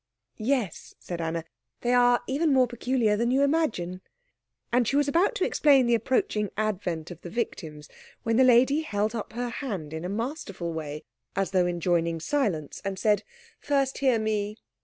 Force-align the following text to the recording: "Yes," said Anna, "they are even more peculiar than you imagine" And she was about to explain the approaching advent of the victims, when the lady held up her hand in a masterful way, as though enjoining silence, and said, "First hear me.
"Yes," 0.39 0.95
said 0.97 1.21
Anna, 1.21 1.43
"they 1.81 1.93
are 1.93 2.23
even 2.25 2.51
more 2.51 2.65
peculiar 2.65 3.15
than 3.15 3.29
you 3.29 3.43
imagine" 3.43 4.01
And 4.73 4.87
she 4.87 4.95
was 4.95 5.07
about 5.07 5.35
to 5.35 5.45
explain 5.45 5.85
the 5.85 5.93
approaching 5.93 6.49
advent 6.57 7.11
of 7.11 7.21
the 7.21 7.29
victims, 7.29 7.87
when 8.23 8.35
the 8.37 8.43
lady 8.43 8.81
held 8.81 9.13
up 9.13 9.33
her 9.33 9.49
hand 9.51 9.93
in 9.93 10.03
a 10.03 10.09
masterful 10.09 10.73
way, 10.73 11.03
as 11.35 11.51
though 11.51 11.67
enjoining 11.67 12.19
silence, 12.19 12.81
and 12.83 12.97
said, 12.97 13.23
"First 13.59 13.99
hear 13.99 14.17
me. 14.17 14.57